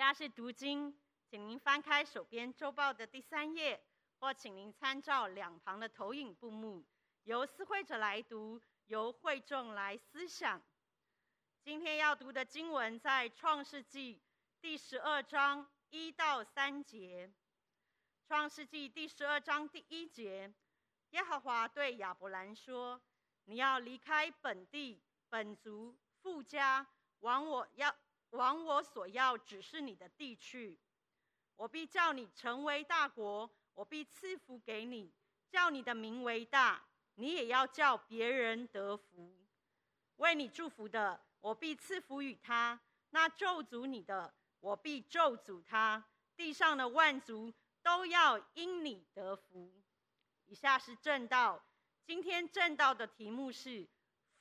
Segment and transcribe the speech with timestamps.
[0.00, 0.98] 现在是读经，
[1.28, 3.78] 请您翻开手边周报的第三页，
[4.18, 6.82] 或请您参照两旁的投影布幕，
[7.24, 10.58] 由思会者来读，由会众来思想。
[11.62, 14.18] 今天要读的经文在创世纪
[14.58, 17.30] 第十二章一到三节。
[18.26, 20.50] 创世纪第十二章第一节，
[21.10, 22.98] 耶和华对亚伯兰说
[23.44, 26.86] ：“你要离开本地、本族、父家，
[27.18, 27.94] 往我要
[28.30, 30.78] 往我所要指示你的地去。
[31.56, 35.12] 我必叫你成为大国，我必赐福给你，
[35.48, 36.82] 叫你的名为大，
[37.14, 39.32] 你也要叫别人得福。
[40.16, 46.04] 为你祝福的。”我必赐福与他，那咒诅你的，我必咒诅他。
[46.36, 47.50] 地上的万族
[47.82, 49.72] 都要因你得福。
[50.44, 51.64] 以下是正道，
[52.04, 53.88] 今天正道的题目是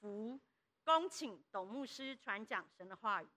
[0.02, 0.38] 福。
[0.84, 3.28] 恭请董牧师传讲神的话语。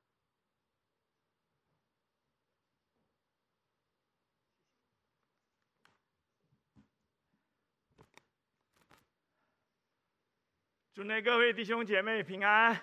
[10.95, 12.79] 祝内各位弟兄姐妹平安。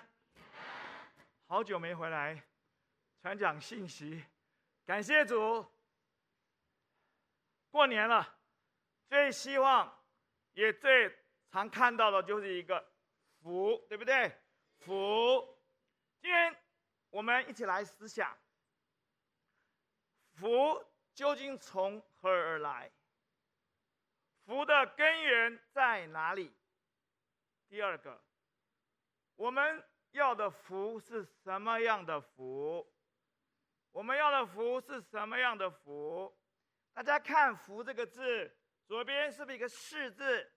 [1.46, 2.42] 好久没回来
[3.22, 4.24] 传讲信息，
[4.84, 5.64] 感谢主。
[7.70, 8.36] 过年了，
[9.08, 9.96] 最希望
[10.54, 11.16] 也最
[11.52, 12.84] 常看到的就是一个
[13.40, 14.36] 福，对不对？
[14.80, 15.56] 福。
[16.20, 16.56] 今天
[17.10, 18.36] 我们一起来思想，
[20.34, 22.90] 福究竟从何而来？
[24.44, 26.52] 福的根源在哪里？
[27.70, 28.22] 第二个，
[29.36, 29.82] 我们。
[30.12, 32.84] 要的福是什么样的福？
[33.92, 36.36] 我们要的福是什么样的福？
[36.92, 38.52] 大家看“福”这个字，
[38.88, 40.50] 左边是不是一个“士”字？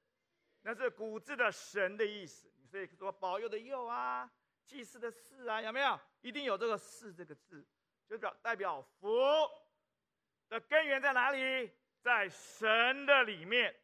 [0.63, 2.51] 那是古字的神的意思。
[2.65, 4.27] 所以说保佑的佑啊，
[4.65, 5.99] 祭祀的祀啊，有没有？
[6.21, 7.63] 一定有这个“是”这个字，
[8.09, 9.15] 就表代表福
[10.49, 11.71] 的根源在哪里？
[12.01, 13.79] 在神的里面。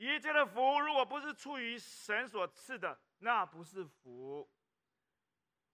[0.00, 2.98] 一切的福，如果不是出于神所赐的。
[3.18, 4.50] 那不是福。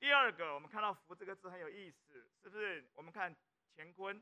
[0.00, 2.90] 第二个，我们看到“福”这个字很有意思，是不是？
[2.94, 3.32] 我们看
[3.76, 4.20] 乾坤，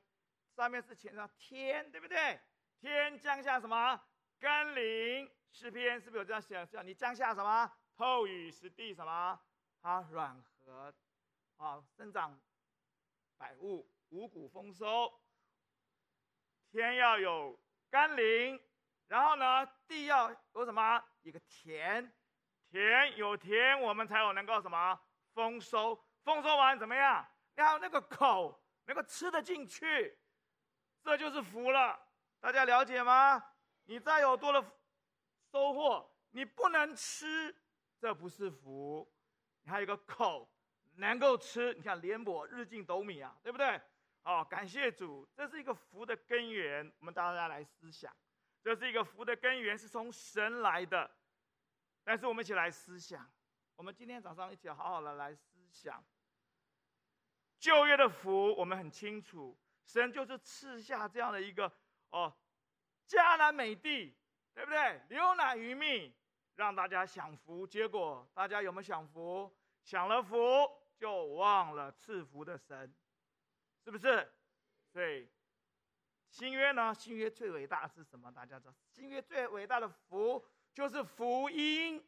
[0.55, 2.39] 上面是乾上天，对不对？
[2.79, 3.99] 天降下什么？
[4.39, 5.31] 甘霖。
[5.51, 6.67] 诗篇是不是有这样写？
[6.67, 7.73] 叫你降下什么？
[7.97, 9.41] 透雨，使地什么？
[9.81, 10.95] 它软和，
[11.57, 12.39] 啊，生长
[13.39, 15.11] 百物，五谷丰收。
[16.71, 17.59] 天要有
[17.89, 18.61] 甘霖，
[19.09, 21.03] 然后呢，地要有什么？
[21.23, 22.13] 一个田。
[22.71, 24.99] 田有田，我们才有能够什么
[25.33, 26.05] 丰收？
[26.25, 27.25] 丰收完怎么样？
[27.55, 30.19] 要那个口能够吃得进去，
[31.03, 31.99] 这就是福了。
[32.41, 33.43] 大家了解吗？
[33.85, 34.61] 你再有多的
[35.53, 37.55] 收获，你不能吃，
[38.01, 39.09] 这不是福。
[39.63, 40.51] 你还有一个口
[40.97, 43.81] 能够吃，你看莲藕日进斗米啊，对不对？
[44.25, 46.91] 哦，感谢主，这是一个福的根源。
[46.99, 48.11] 我们大家来思想，
[48.65, 51.11] 这是一个福的根源，是从神来的。
[52.03, 53.31] 但是我们一起来思想，
[53.77, 56.03] 我们今天早上一起好好的来思想。
[57.59, 59.55] 旧约的福，我们很清楚，
[59.85, 61.71] 神就是赐下这样的一个
[62.09, 62.35] 哦，
[63.07, 64.17] 迦南美地，
[64.55, 65.03] 对不对？
[65.11, 66.15] 流奶与蜜，
[66.55, 67.67] 让大家享福。
[67.67, 69.55] 结果大家有没有享福？
[69.83, 70.37] 享了福
[70.97, 72.95] 就忘了赐福的神，
[73.85, 74.33] 是不是？
[74.91, 75.31] 对。
[76.35, 76.93] 新约呢？
[76.93, 78.29] 新约最伟大是什么？
[78.33, 80.45] 大家知道，新约最伟大的福。
[80.73, 82.05] 就是福音，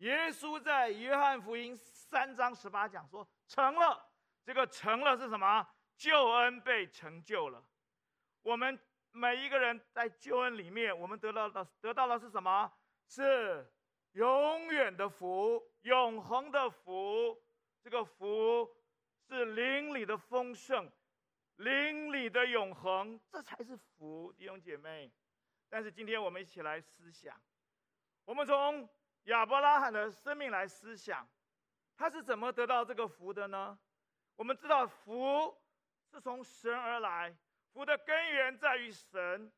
[0.00, 4.06] 耶稣在约翰福音三章十八讲说成了，
[4.44, 5.66] 这个成了是什么？
[5.96, 7.64] 救恩被成就了。
[8.42, 8.78] 我们
[9.12, 12.70] 每一个人在救恩里面，我们得到的得到的是什么？
[13.08, 13.66] 是
[14.12, 17.42] 永远的福，永恒的福。
[17.82, 18.70] 这个福
[19.26, 20.92] 是灵里的丰盛，
[21.56, 25.12] 灵里的永恒，这才是福，弟兄姐妹。
[25.68, 27.40] 但是今天我们一起来思想。
[28.24, 28.88] 我们从
[29.24, 31.28] 亚伯拉罕的生命来思想，
[31.96, 33.78] 他是怎么得到这个福的呢？
[34.36, 35.56] 我们知道福
[36.10, 37.36] 是从神而来，
[37.72, 39.52] 福的根源在于神，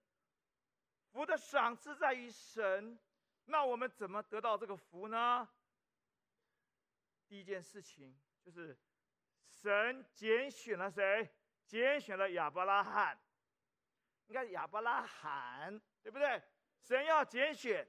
[1.12, 2.98] 福的赏赐在于神。
[3.46, 5.48] 那我们怎么得到这个福呢？
[7.26, 8.78] 第一件事情就是
[9.48, 11.28] 神拣选了谁？
[11.66, 13.18] 拣选了亚伯拉罕。
[14.28, 16.42] 应该亚伯拉罕，对不对？
[16.80, 17.86] 神要拣选。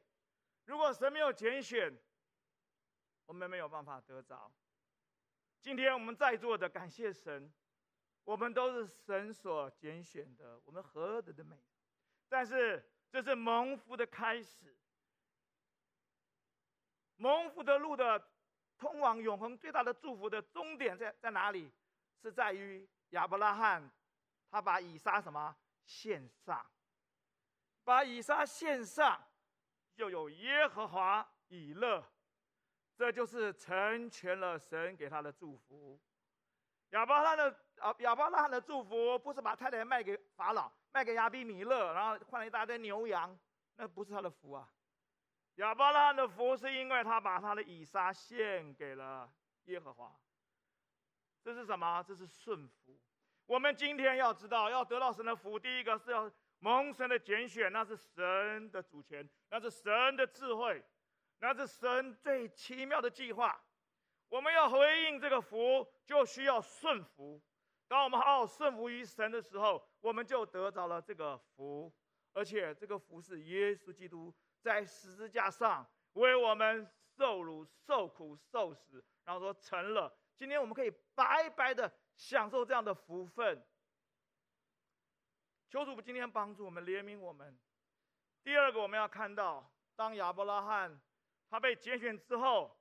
[0.65, 1.97] 如果神没有拣选，
[3.25, 4.51] 我们没有办法得着。
[5.59, 7.51] 今天我们在座的，感谢神，
[8.23, 11.57] 我们都是神所拣选的，我们何等的美！
[12.29, 14.77] 但是这是蒙福的开始，
[17.15, 18.29] 蒙福的路的
[18.77, 21.71] 通往永恒最大的祝福的终点在在哪里？
[22.21, 23.89] 是在于亚伯拉罕，
[24.49, 25.55] 他把以撒什么
[25.85, 26.65] 献上，
[27.83, 29.21] 把以撒献上，
[29.95, 32.03] 又有耶和华以勒，
[32.95, 35.99] 这就是成全了神给他的祝福。
[36.91, 43.37] 亚伯拉罕的啊，亚伯拉罕的祝福不是把太太卖给法老，卖给亚比米勒，然后换了一大堆牛羊，
[43.75, 44.69] 那不是他的福啊。
[45.55, 49.29] 亚伯拉罕的福是因为他把他的以撒献给了
[49.65, 50.15] 耶和华。
[51.47, 52.03] 这是什么？
[52.03, 52.99] 这是顺服。
[53.45, 56.29] 我们今天要知道，要得到神的福，第一个是要
[56.59, 60.83] 蒙神的拣选，那是神的主权，那是神的智慧，
[61.39, 63.57] 那是神最奇妙的计划。
[64.27, 67.41] 我们要回应这个福，就需要顺服。
[67.87, 71.89] 当我们好好顺服于神的时候，我们就得着了这个福，
[72.33, 76.85] 而且这个福是耶稣基督在十字架上为我们
[77.15, 80.13] 受辱、受苦、受死，然后说成了。
[80.37, 83.65] 今天我们可以白白的享受这样的福分。
[85.69, 87.57] 求主今天帮助我们，怜悯我们。
[88.43, 91.01] 第二个，我们要看到，当亚伯拉罕
[91.49, 92.79] 他被拣选之后，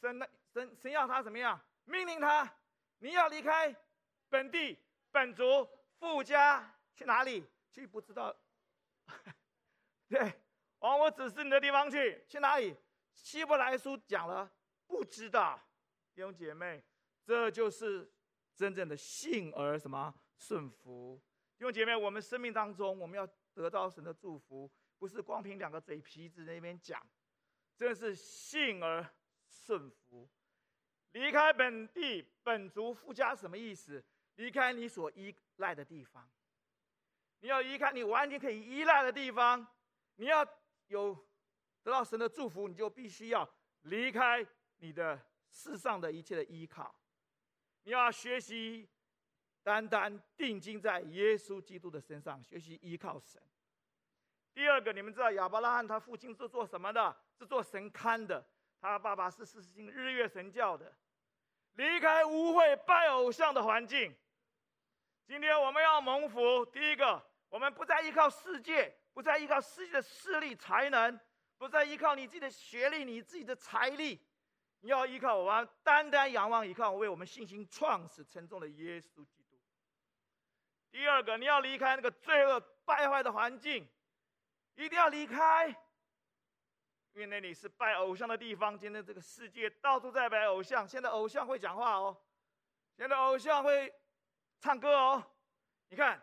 [0.00, 0.18] 神
[0.52, 1.60] 神神要他怎么样？
[1.84, 2.50] 命令他，
[2.98, 3.74] 你要离开
[4.30, 4.78] 本地
[5.10, 5.68] 本族
[5.98, 7.44] 富家，去哪里？
[7.70, 8.34] 去不知道。
[10.08, 10.40] 对，
[10.78, 12.24] 往我指示你的地方去。
[12.28, 12.74] 去哪里？
[13.12, 14.50] 希伯来书讲了，
[14.86, 15.60] 不知道。
[16.14, 16.80] 弟兄姐妹，
[17.24, 18.08] 这就是
[18.54, 21.20] 真正的信而什么顺服。
[21.58, 27.04] 弟兄姐妹，我们生命当中，我们要得到神的祝福，不是光凭两个嘴皮子那边讲，
[27.76, 29.04] 这是信而
[29.48, 30.28] 顺服。
[31.12, 34.04] 离开本地本族父家什么意思？
[34.36, 36.28] 离开你所依赖的地方，
[37.40, 39.66] 你要离开你完全可以依赖的地方。
[40.16, 40.46] 你要
[40.86, 41.12] 有
[41.82, 43.48] 得到神的祝福，你就必须要
[43.82, 44.46] 离开
[44.78, 45.20] 你的。
[45.54, 46.92] 世上的一切的依靠，
[47.84, 48.88] 你要学习
[49.62, 53.40] 单单定睛在耶稣基督的身上，学习依靠神。
[54.52, 57.16] 第二个，你们知道亚伯拉罕他父亲是做什么的？
[57.38, 58.44] 是做神龛的。
[58.80, 60.92] 他爸爸是实行日月神教的，
[61.74, 64.14] 离开污秽拜偶像的环境。
[65.24, 71.18] 今天我们要蒙福，第一个，我们不再依靠世界，不再依靠世界的势力才能，
[71.56, 74.20] 不再依靠你自己的学历、你自己的财力。
[74.84, 79.58] 你要依靠我们，单单仰望依靠为我们信心创始成终的耶稣基督。
[80.90, 83.88] 第二个，你要离开那个罪恶败坏的环境，
[84.74, 85.68] 一定要离开，
[87.14, 88.78] 因为那里是拜偶像的地方。
[88.78, 92.14] 今天这个世界到处在拜偶像，现在偶像会讲话哦，
[92.94, 93.90] 现在偶像会
[94.60, 95.24] 唱歌哦。
[95.88, 96.22] 你看，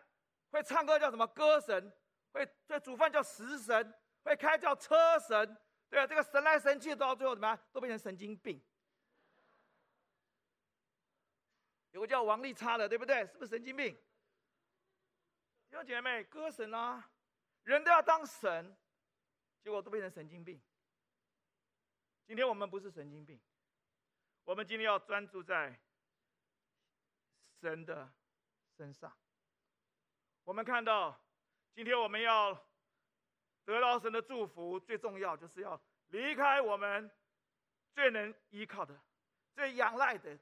[0.52, 1.26] 会唱歌叫什么？
[1.26, 1.92] 歌神，
[2.30, 3.92] 会会煮饭叫食神，
[4.22, 5.58] 会开叫车神。
[5.92, 7.58] 对啊，这个神来神去，到最后怎么样？
[7.70, 8.58] 都变成神经病。
[11.90, 13.26] 有个叫王利差的，对不对？
[13.26, 13.94] 是不是神经病？
[15.68, 17.10] 弟兄姐妹，歌神啊，
[17.64, 18.74] 人都要当神，
[19.62, 20.58] 结果都变成神经病。
[22.24, 23.38] 今天我们不是神经病，
[24.44, 25.78] 我们今天要专注在
[27.60, 28.10] 神的
[28.78, 29.14] 身上。
[30.44, 31.22] 我们看到，
[31.74, 32.71] 今天我们要。
[33.64, 37.10] 得到神的祝福，最重要就是要离开我们
[37.94, 39.00] 最能依靠的、
[39.54, 40.36] 最仰赖的、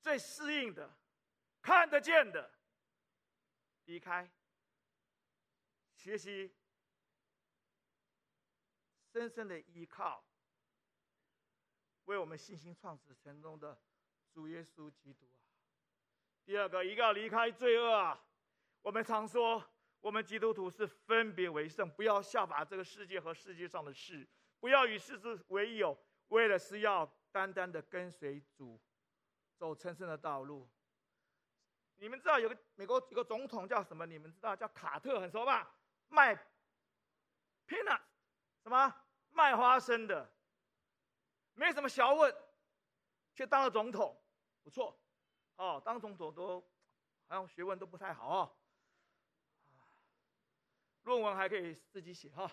[0.00, 0.90] 最适应的、
[1.62, 2.50] 看得见的，
[3.84, 4.28] 离开，
[5.94, 6.52] 学习
[9.12, 10.24] 深深的依靠，
[12.06, 13.80] 为我们信心创始成终的
[14.32, 15.38] 主耶稣基督啊。
[16.44, 18.20] 第二个，一个要离开罪恶啊。
[18.82, 19.64] 我们常说。
[20.00, 24.26] 我们基督徒是分别为圣，不要效法这个世界和世界上的事，
[24.60, 25.96] 不要与世事为友，
[26.28, 28.80] 为的是要单单的跟随主，
[29.56, 30.68] 走成圣的道路。
[31.96, 34.06] 你们知道有个美国有个总统叫什么？
[34.06, 35.74] 你们知道叫卡特，很熟吧？
[36.08, 36.34] 卖
[37.66, 38.00] peanut
[38.62, 38.94] 什么
[39.30, 40.32] 卖花生的，
[41.54, 42.34] 没什么学问，
[43.34, 44.16] 却当了总统，
[44.62, 44.96] 不错。
[45.56, 46.60] 哦，当总统都
[47.26, 48.57] 好像学问都不太好哦。
[51.08, 52.48] 论文还可以自己写哈，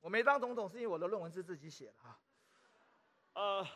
[0.00, 2.20] 我没当总统是因为我的论文是自己写的哈。
[3.32, 3.66] 呃，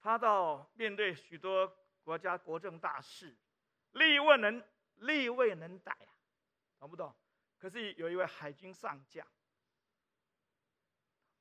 [0.00, 3.36] 他到面对许多国家国政大事，
[3.92, 4.62] 力未能
[4.96, 6.10] 力未能逮啊，
[6.80, 7.14] 懂不懂？
[7.58, 9.24] 可是有一位海军上将，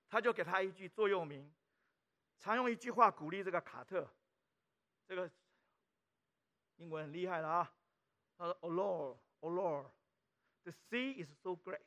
[0.07, 1.51] 他就给他一句座右铭，
[2.39, 4.07] 常用一句话鼓励这个卡特，
[5.07, 5.29] 这个。
[6.79, 7.73] 英文很厉害了啊！
[8.37, 9.85] 他说：“Oh Lord, Oh Lord,
[10.63, 11.81] the sea is so great,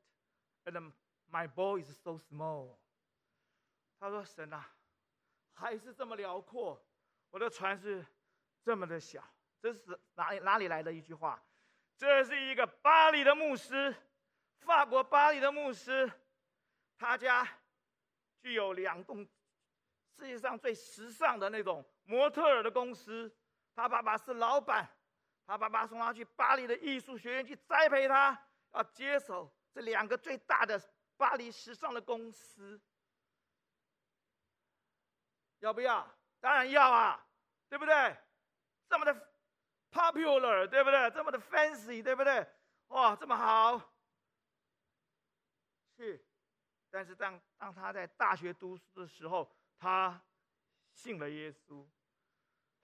[0.65, 0.93] and
[1.31, 2.77] my boat is so small。”
[3.99, 4.71] 他说：“神啊，
[5.55, 6.79] 还是这么辽阔，
[7.31, 8.05] 我的船是
[8.63, 9.25] 这么的小。
[9.63, 11.43] 这是哪里哪里来的一句话？
[11.97, 13.95] 这是一个巴黎的牧师，
[14.59, 16.11] 法国巴黎的牧师，
[16.99, 17.49] 他家
[18.43, 19.27] 具有两栋
[20.19, 23.35] 世界上最时尚的那种模特儿的公司。
[23.75, 24.89] 他爸爸是老板，
[25.47, 28.39] 他爸爸送他去巴黎的艺术学院去栽培他，
[28.73, 30.81] 要接手这两个最大的
[31.17, 32.81] 巴黎时尚的公司。
[35.61, 36.07] 要不要？
[36.41, 37.27] 当然要啊，
[37.69, 38.17] 对不对？
[38.89, 39.15] 这么的
[39.91, 41.11] popular，对不对？
[41.11, 42.47] 这么的 fancy，对不对？
[42.89, 43.81] 哇，这么好，
[45.97, 46.27] 去。
[46.91, 50.21] 但是当当他在大学读书的时候，他
[50.93, 51.89] 信了耶稣。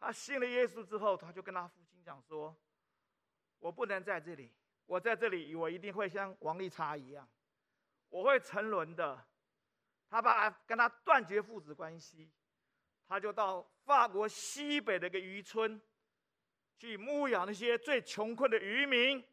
[0.00, 2.56] 他信了耶稣之后，他就跟他父亲讲说
[3.58, 4.52] ：“我不能在这里，
[4.86, 7.28] 我在这里，我一定会像王丽莎一样，
[8.08, 9.26] 我会沉沦的。”
[10.08, 12.30] 他爸跟他断绝父子关系。
[13.06, 15.80] 他就到法国西北的一个渔村，
[16.76, 19.26] 去牧养那些最穷困的渔民。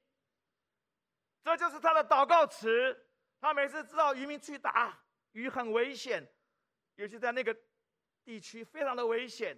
[1.43, 3.05] 这就是他的祷告词。
[3.41, 4.97] 他每次知道渔民去打
[5.33, 6.25] 鱼很危险，
[6.95, 7.55] 尤其在那个
[8.23, 9.55] 地区非常的危险。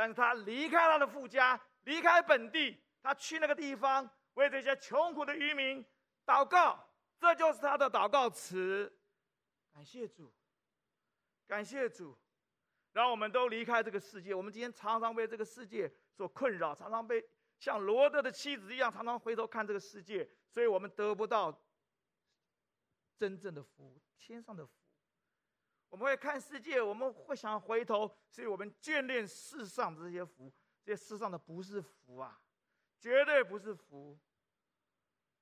[0.00, 5.84] 但是他离开他的父家，离开本地，他去那个地方为这些穷苦的渔民
[6.24, 6.82] 祷告。
[7.18, 8.90] 这就是他的祷告词。
[9.74, 10.32] 感谢主，
[11.46, 12.18] 感谢主。
[12.92, 14.34] 让我们都离开这个世界。
[14.34, 17.22] 我们今天常常被这个世界所困扰，常常被
[17.58, 21.62] 像罗德的妻子一样，常常回头看这个世界，所以我们得不到
[23.18, 24.79] 真正的福，天上的福。
[25.90, 30.50] 我们会看世界，我们会想回头，所以我们眷恋世上的这些福，
[30.82, 32.40] 这些世上的不是福啊，
[32.98, 34.18] 绝对不是福，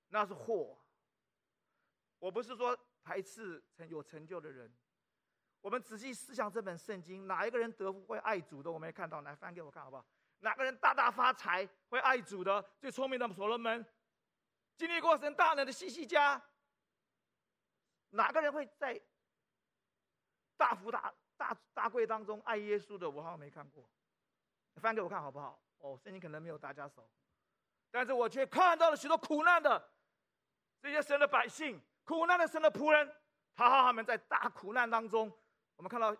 [0.09, 0.77] 那是祸。
[2.19, 4.75] 我不是说排斥成有成就的人。
[5.61, 8.73] 我们仔细思想这本圣经，哪一个人得福会爱主的？
[8.73, 10.05] 我没看到，来翻给我看好不好？
[10.41, 12.65] 哪个人大大发财会爱主的？
[12.81, 13.85] 最聪明的所罗门，
[14.77, 16.41] 经历过神大能的西西家，
[18.11, 18.99] 哪个人会在
[20.59, 23.09] 大富大大大贵当中爱耶稣的？
[23.09, 23.89] 我好像没看过，
[24.75, 25.59] 翻给我看好不好？
[25.79, 27.09] 哦，圣经可能没有大家熟，
[27.91, 29.91] 但是我却看到了许多苦难的
[30.81, 33.09] 这些神的百姓，苦难的神的仆人，
[33.55, 35.33] 他和他们在大苦难当中。
[35.77, 36.15] 我们看到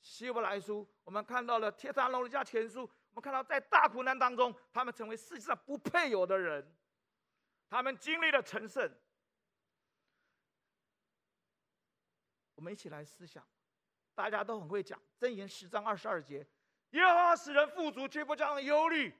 [0.00, 2.80] 希伯来书，我们看到了帖撒罗尼迦前书，
[3.10, 6.74] 我们看到在大苦难当中，他们成为世界上不配有的人，
[7.68, 8.90] 他们经历了成圣。
[12.54, 13.46] 我们一起来思想，
[14.14, 16.46] 大家都很会讲，箴言十章二十二节，
[16.90, 19.14] 耶和华使人富足，却不叫人忧虑。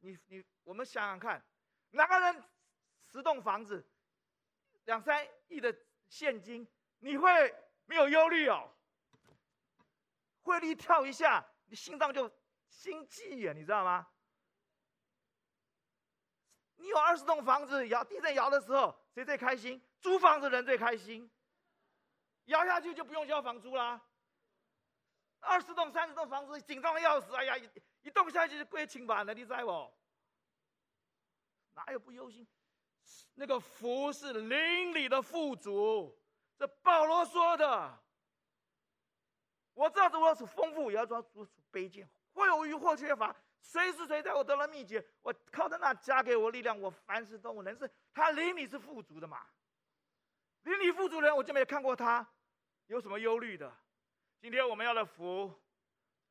[0.00, 1.42] 你你，我们想想看，
[1.90, 2.44] 哪个人
[3.10, 3.84] 十栋房子，
[4.84, 5.74] 两三亿的
[6.08, 6.66] 现金，
[6.98, 7.54] 你会
[7.84, 8.70] 没有忧虑哦？
[10.42, 12.30] 汇率跳一下，你心脏就
[12.68, 14.06] 心悸呀，你知道吗？
[16.76, 19.80] 你有二十栋房子，摇地震摇的时候，谁最开心？
[20.00, 21.30] 租房子的人最开心。
[22.44, 24.00] 摇下去就不用交房租啦。
[25.46, 27.34] 二十栋、三十栋房子，紧张的要死。
[27.34, 27.70] 哎呀，一
[28.02, 29.92] 一动下去就归清板了，你知道不？
[31.74, 32.46] 哪有不忧心？
[33.34, 36.18] 那个福是灵里的富足，
[36.58, 37.98] 这保罗说的。
[39.74, 45.06] 我知道我要是丰富，也要做如此卑贱；或有余，或缺乏，谁是谁在我得了秘诀？
[45.22, 47.88] 我靠着那加给我力量，我凡事都能是。
[48.12, 49.46] 他灵里是富足的嘛？
[50.62, 52.26] 灵里富足的人，我就没有看过他
[52.86, 53.70] 有什么忧虑的。
[54.46, 55.52] 今天我们要的福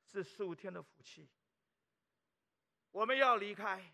[0.06, 1.28] 是十五天的福气。
[2.92, 3.94] 我们要离开，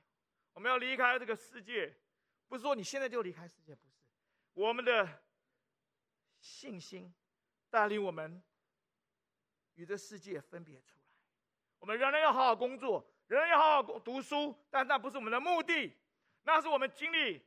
[0.54, 1.92] 我们要离开这个世界，
[2.48, 3.96] 不是说你现在就离开世界，不是。
[4.54, 5.24] 我们的
[6.40, 7.12] 信心
[7.72, 8.40] 带领我们。
[9.74, 11.06] 与这世界分别出来，
[11.80, 15.98] 我们仍然要好好工作，仍然要好好读书，但那不是我们的目的，
[16.44, 17.44] 那是我们经历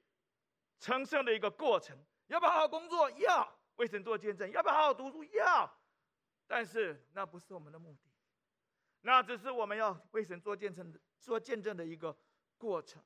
[0.81, 1.97] 成圣的一个过程。
[2.27, 3.09] 要不要好好工作？
[3.13, 3.61] 要。
[3.77, 4.51] 为神做见证？
[4.51, 5.23] 要不要好好读书？
[5.23, 5.73] 要。
[6.55, 8.09] 但是那不是我们的目的，
[9.01, 12.17] 那只是我们要为神做见证的、做见证的一个
[12.57, 13.03] 过程。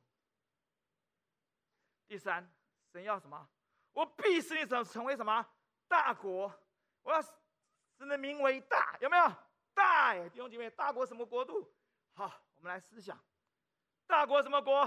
[2.07, 2.47] 第三，
[2.93, 3.49] 神要什么？
[3.95, 5.49] 我必使你成成为什么
[5.89, 6.53] 大国？
[7.03, 7.25] 我要。
[7.97, 9.25] 真的名为大，有没有
[9.73, 10.13] 大？
[10.29, 11.75] 弟兄姐妹，大国什么国度？
[12.13, 13.19] 好，我们来思想，
[14.07, 14.87] 大国什么国？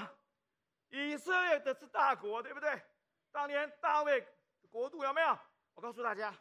[0.89, 2.79] 以色列的是大国，对不对？
[3.31, 4.23] 当年大卫
[4.69, 5.37] 国度有没有？
[5.73, 6.31] 我告诉大家，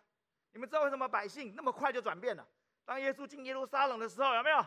[0.53, 2.47] 你们知道为什么百姓那么快就转变了？
[2.85, 4.61] 当耶稣进耶路撒冷的时候，有没有？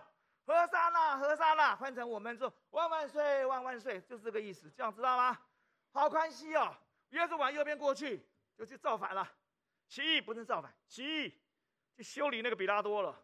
[0.45, 5.39] 和散那，和散那，换成我们说万万岁，万万岁，就是这个意思，这样知道吗？
[5.91, 6.75] 好宽心哦！
[7.09, 8.25] 耶稣往右边过去，
[8.57, 9.29] 就去造反了，
[9.87, 11.39] 起义不是造反，起义。
[11.95, 13.15] 去修理那个比拉多了，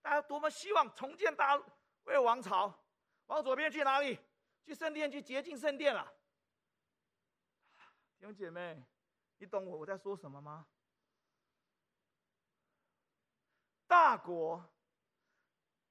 [0.00, 1.60] 大家多么希望重建大
[2.04, 2.74] 卫王朝。
[3.26, 4.18] 往左边去哪里？
[4.64, 6.10] 去圣殿去洁净圣殿了。
[8.18, 8.82] 弟兄姐妹，
[9.36, 10.66] 你懂我我在说什么吗？
[13.86, 14.64] 大国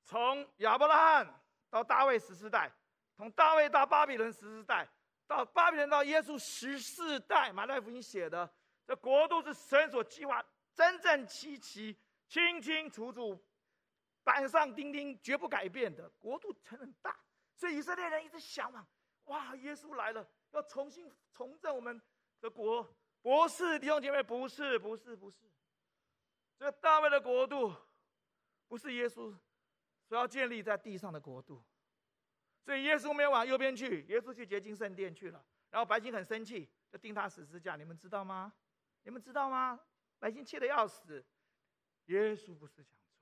[0.04, 2.72] 从亚伯拉罕到大卫十四代，
[3.16, 4.88] 从大卫到巴比伦十四代，
[5.28, 8.50] 到巴比伦到耶稣十四代，马太福音写的，
[8.86, 11.98] 这国度是神所计划，真正齐齐、
[12.28, 13.44] 清清楚楚，
[14.24, 17.18] 板上钉钉，绝不改变的国度，才很大。
[17.56, 18.88] 所以以色列人一直向往，
[19.26, 22.00] 哇，耶稣来了，要重新重振我们
[22.42, 22.88] 的国。
[23.22, 25.38] 不是弟兄姐妹，不是，不是，不是。
[26.60, 27.74] 这个大卫的国度，
[28.68, 29.36] 不是耶稣
[30.04, 31.64] 所要建立在地上的国度。
[32.64, 35.46] 所以耶稣没有往右边去，耶稣去洁净圣殿去了。
[35.70, 37.76] 然后百姓很生气，就钉他十字架。
[37.76, 38.52] 你们知道吗？
[39.04, 39.80] 你们知道吗？
[40.18, 41.24] 百姓气得要死。
[42.06, 43.20] 耶稣不是讲错，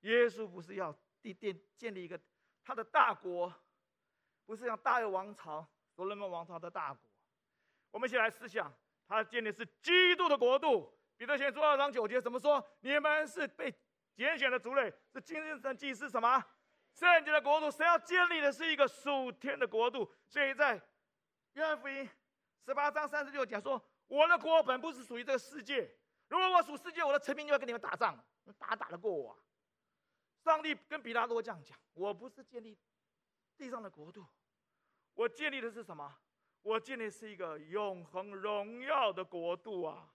[0.00, 2.20] 耶稣不是要地殿建立一个。
[2.62, 3.52] 他的大国，
[4.46, 7.10] 不是像大卫王朝、所罗门王朝的大国。
[7.90, 8.72] 我们一起来思想，
[9.06, 10.92] 他建立是基督的国度。
[11.16, 12.66] 彼得前书二章九节怎么说？
[12.80, 13.72] 你们是被
[14.14, 16.44] 拣选的族类，是今日的祭是什么？
[16.92, 17.70] 圣洁的国度。
[17.70, 20.12] 神要建立的是一个属天的国度。
[20.26, 20.80] 所以在
[21.54, 22.08] 约翰福音
[22.64, 25.94] 十八章三十六讲说：“我的国本不是属于这个世界。
[26.28, 28.16] 如果我属世界，我的臣民就要跟你们打仗，
[28.58, 29.38] 打打得过我啊？”
[30.44, 32.78] 上帝跟比拉多这样讲：“我不是建立
[33.56, 34.24] 地上的国度，
[35.14, 36.16] 我建立的是什么？
[36.62, 40.08] 我建立是一个永恒荣耀的国度啊！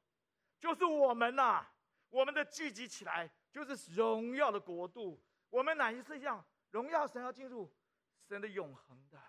[0.60, 1.74] 就是我们呐、啊，
[2.10, 5.22] 我们的聚集起来就是荣耀的国度。
[5.50, 7.72] 我们乃是这样荣耀神要进入
[8.28, 9.20] 神的永恒的。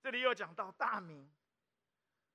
[0.00, 1.30] 这里又讲到大名，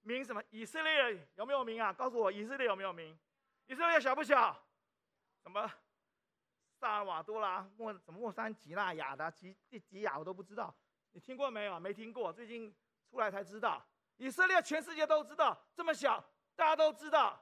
[0.02, 0.44] 名什么？
[0.50, 1.94] 以色列有没有名啊？
[1.94, 3.18] 告诉我，以色列有没有名？
[3.66, 4.62] 以色列小不小？
[5.42, 5.72] 什么？”
[6.80, 10.76] 萨尔瓦多啦，莫什么莫桑吉那雅的吉吉吉亚我都不知道，
[11.14, 11.80] 你听过没有？
[11.80, 12.76] 没听过，最近
[13.10, 13.82] 出来才知道。
[14.18, 16.22] 以色列全世界都知道，这么小
[16.56, 17.42] 大家都知道，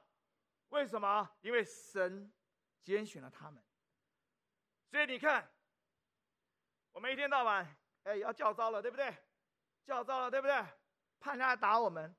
[0.72, 1.30] 为什么？
[1.42, 2.32] 因为神
[2.82, 3.62] 拣选了他们。
[4.90, 5.46] 所以你看，
[6.92, 9.14] 我们一天到晚哎要叫招了，对不对？
[9.84, 10.54] 叫招了，对不对？
[11.20, 12.14] 怕人家来打我们。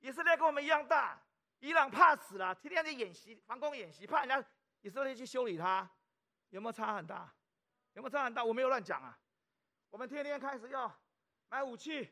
[0.00, 1.18] 以色列跟我们一样大，
[1.60, 4.48] 伊朗怕死了，天天在演习防空演习，怕人家
[4.82, 5.90] 以色列去修理他。
[6.50, 7.34] 有没有差很大？
[7.94, 8.44] 有没有差很大？
[8.44, 9.18] 我没有乱讲啊！
[9.88, 10.94] 我们天天开始要
[11.48, 12.04] 买武器，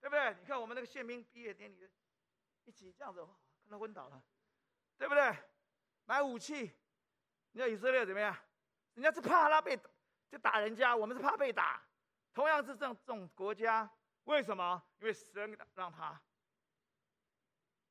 [0.00, 0.34] 对不对？
[0.38, 1.90] 你看我们那个宪兵毕业典礼，
[2.64, 3.20] 一起这样子，
[3.64, 4.22] 可能昏倒了，
[4.96, 5.36] 对不对？
[6.04, 6.70] 买武器，
[7.52, 8.36] 你看以色列怎么样？
[8.94, 9.78] 人家是怕他被
[10.28, 11.82] 就打人家，我们是怕被打。
[12.32, 13.90] 同样是这种这种国家，
[14.24, 14.82] 为什么？
[15.00, 16.20] 因为神让他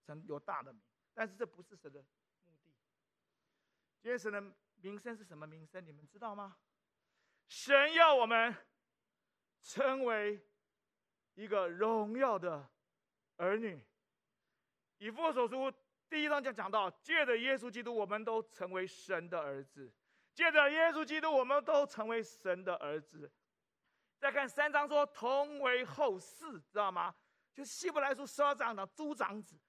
[0.05, 0.81] 神有大的名，
[1.13, 1.99] 但是这不是神的
[2.45, 2.73] 目的。
[4.01, 4.43] 因为神的。
[4.83, 5.85] 名声是什么名声？
[5.85, 6.57] 你们知道吗？
[7.47, 8.53] 神要我们
[9.61, 10.45] 成为
[11.35, 12.69] 一个荣耀的
[13.37, 13.81] 儿女。
[14.97, 15.71] 以弗所书
[16.13, 19.91] 第一章就讲到，借着耶稣基督，我们都成为神的儿子；
[20.31, 23.31] 借着耶稣基督，我们都成为神的儿子。
[24.19, 27.15] 再看三章说，同为后嗣，知道吗？
[27.51, 29.59] 就希伯来书十二章的诸长子，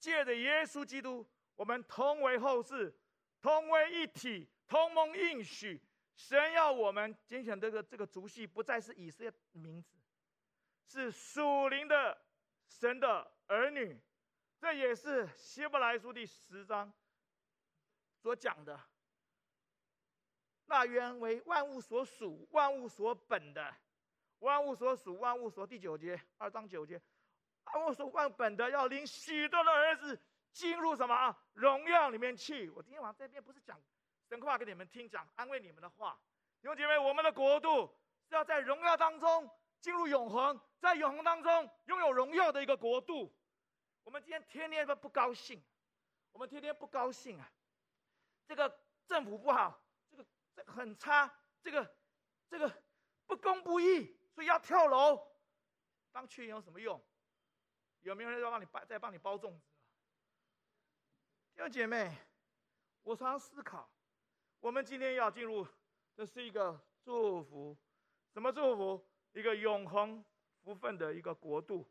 [0.00, 2.92] 借着耶稣基督，我们同为后嗣，
[3.40, 4.50] 同为一体。
[4.66, 5.80] 同蒙应许，
[6.16, 9.96] 神要我们拣选这个这个族系，不再是以色列名字，
[10.88, 12.20] 是属灵的
[12.66, 13.96] 神的儿女。
[14.64, 16.90] 这也是希伯来书第十章
[18.16, 18.80] 所讲的。
[20.64, 23.74] 那原为万物所属、万物所本的，
[24.38, 26.98] 万物所属、万物所第九节二章九节，
[27.74, 30.18] 万物所万本的，要领许多的儿子
[30.50, 32.70] 进入什么荣耀里面去。
[32.70, 33.78] 我今天晚上这边不是讲。
[34.30, 36.18] 神话给你们听，讲安慰你们的话，
[36.62, 37.94] 弟兄姐妹，我们的国度
[38.26, 39.46] 是要在荣耀当中
[39.82, 43.30] 进入永恒，在永恒当中拥有荣耀的一个国度。
[44.04, 45.60] 我们今天天天都不高兴，
[46.32, 47.50] 我们天天不高兴啊！
[48.46, 51.96] 这个政府不好，这个这很差，这个
[52.48, 52.70] 这个
[53.26, 55.20] 不公不义，所以要跳楼。
[56.12, 57.02] 当群有什么用？
[58.02, 59.66] 有没有人要帮你包，再帮你包粽子？
[61.54, 62.14] 弟兄姐妹，
[63.02, 63.90] 我常常思考。
[64.60, 65.66] 我们今天要进入，
[66.14, 67.76] 这是一个祝福，
[68.32, 69.04] 什么祝福？
[69.32, 70.24] 一个永恒
[70.62, 71.88] 福分的一个国度。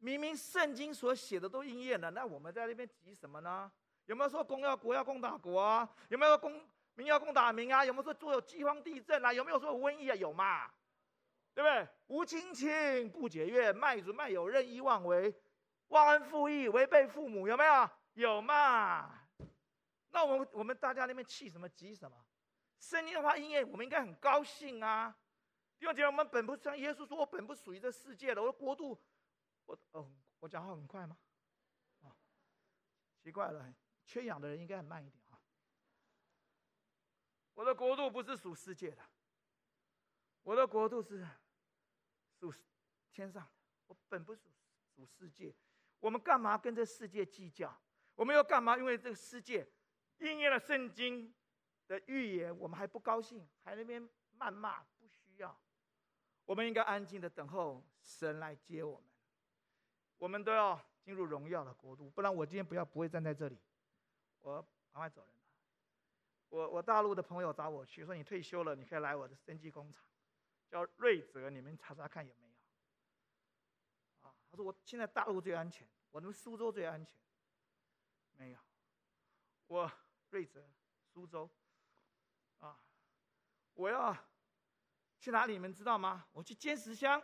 [0.00, 3.70] 明明圣经所写的都应验了，那我们在那边急什么呢？
[4.06, 5.88] 有没有说公要国要攻打国啊？
[6.08, 6.60] 有没有说公
[6.94, 7.84] 民要攻打民啊？
[7.84, 9.32] 有没有说做有饥荒地震啊？
[9.32, 10.14] 有没有说瘟疫啊？
[10.16, 10.66] 有嘛？
[11.54, 11.86] 对不对？
[12.08, 15.32] 无亲情不解怨，卖主卖友任意妄为，
[15.88, 17.90] 忘恩负义，违背父母，有没有？
[18.14, 19.12] 有嘛？
[20.10, 22.16] 那我们我们大家那边气什么急什么？
[22.78, 25.14] 圣经的话应验，我们应该很高兴啊。
[25.78, 28.98] 弟兄姐妹，我们本不像耶稣说：“我本不属于这世界的，我的国度，
[29.66, 31.16] 我哦，我讲话很快吗？
[32.02, 32.16] 啊、
[33.16, 35.40] 奇怪了，缺氧的人应该很慢一点啊。
[37.54, 39.02] 我的国度不是属世界的，
[40.42, 41.26] 我的国度是
[42.38, 42.52] 属
[43.12, 43.50] 天上的。
[43.86, 44.50] 我本不属
[44.94, 45.54] 属世界，
[45.98, 47.80] 我们干嘛跟这世界计较？
[48.14, 48.76] 我们又干嘛？
[48.76, 49.70] 因为这个世界
[50.18, 51.34] 应验了圣经。”
[51.90, 54.00] 的预言，我们还不高兴，还那边
[54.38, 55.60] 谩骂，不需要。
[56.44, 59.09] 我们应该安静的等候神来接我们。
[60.20, 63.58] 我们都要进入荣耀的国度，不然我今天不要不会站在这里。
[64.40, 64.60] 我
[64.92, 65.34] 赶快走人。
[66.50, 70.04] 我我大陆的朋友找我去，说你退休了，你可以来我的生机工厂，
[70.68, 72.54] 叫瑞泽，你们查查看有没有。
[74.28, 77.18] 啊，他说我现在大陆最安全，我们苏州最安全。
[78.32, 78.58] 没有，
[79.68, 79.90] 我
[80.28, 80.62] 瑞泽，
[81.02, 81.50] 苏州。
[82.58, 82.78] 啊！
[83.72, 84.14] 我要
[85.18, 85.54] 去哪里？
[85.54, 86.26] 你们知道吗？
[86.32, 87.22] 我去尖石乡，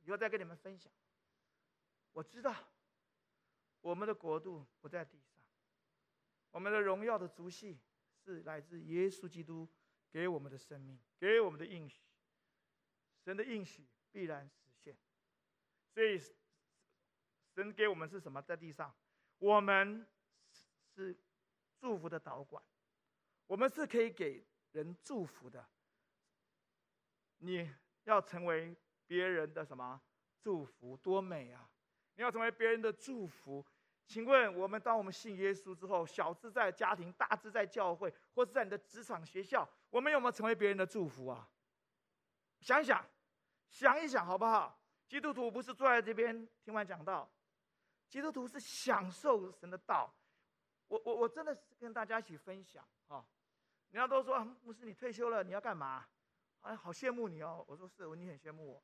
[0.00, 0.92] 以后再跟你们分享。
[2.12, 2.54] 我知道，
[3.80, 5.42] 我们的国度不在地上，
[6.50, 7.80] 我们的荣耀的足系
[8.24, 9.68] 是来自耶稣基督
[10.10, 12.02] 给我们的生命，给我们的应许。
[13.24, 14.96] 神的应许必然实现，
[15.94, 16.18] 所以
[17.54, 18.42] 神给我们是什么？
[18.42, 18.92] 在地上，
[19.38, 20.06] 我们
[20.94, 21.16] 是
[21.78, 22.62] 祝福的导管。
[23.46, 25.66] 我们是可以给人祝福的。
[27.38, 27.72] 你
[28.04, 30.02] 要成为别人的什么
[30.40, 30.96] 祝福？
[30.96, 31.70] 多美啊！
[32.14, 33.64] 你要成为别人的祝福。
[34.04, 41.48] 请问我们，当我们信耶稣之后，小至在家庭，大至在教会，或是在你的职场、学校，我们有没有成为别人的祝福啊？
[42.60, 43.04] 想一想，
[43.68, 44.78] 想一想，好不好？
[45.06, 47.30] 基督徒不是坐在这边听完讲道，
[48.08, 50.12] 基督徒是享受神的道。
[50.88, 53.24] 我我我真的是跟大家一起分享啊。
[53.90, 56.06] 人家都说牧师，你退休了，你要干嘛？
[56.60, 57.64] 哎，好羡慕你哦！
[57.66, 58.82] 我说是，你很羡慕我，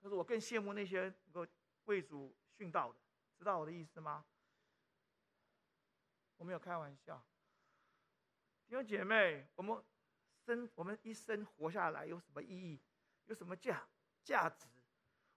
[0.00, 1.46] 可是我更羡慕那些能够
[1.88, 2.98] 为主殉道的，
[3.38, 4.24] 知道我的意思吗？
[6.36, 7.20] 我没有开玩笑。
[8.66, 9.82] 弟兄姐妹，我们
[10.44, 12.78] 生我们一生活下来有什么意义？
[13.24, 13.88] 有什么价
[14.22, 14.66] 价值？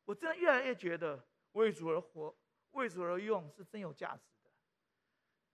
[0.03, 2.35] 我真的越来越觉得为主而活、
[2.71, 4.49] 为主而用是真有价值的。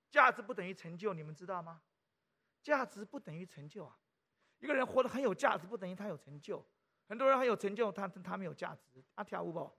[0.10, 1.84] 价值不等于成就，你们知道吗？
[2.64, 4.00] 价值不等于成就啊！
[4.58, 6.66] 一个人活得很有价值，不等于他有成就。
[7.08, 9.04] 很多人很有成就，他他没有价值。
[9.14, 9.78] 阿跳舞不？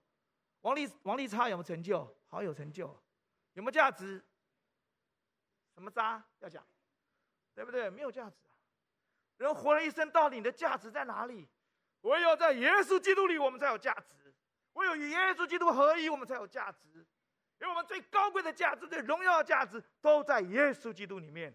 [0.61, 2.15] 王力王力差有没有成就？
[2.27, 2.87] 好有成就，
[3.53, 4.23] 有没有价值？
[5.73, 6.65] 什么渣要讲？
[7.55, 7.89] 对不对？
[7.89, 8.53] 没有价值啊！
[9.37, 11.47] 人活了一生，到底你的价值在哪里？
[12.01, 14.15] 唯有在耶稣基督里，我们才有价值；
[14.73, 17.05] 唯有与耶稣基督合一，我们才有价值。
[17.59, 21.53] 因为我们最高贵的价值、最荣耀的价值，都在耶稣基督里面。